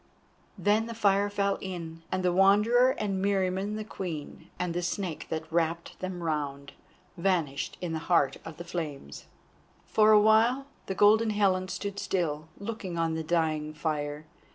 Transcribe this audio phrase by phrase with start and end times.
[0.57, 5.27] Then the fire fell in, and the Wanderer and Meriamun the Queen, and the Snake
[5.29, 6.71] that wrapped them round,
[7.17, 9.25] vanished in the heart of the flames.
[9.85, 14.25] For awhile the Golden Helen stood still, looking on the dying fire.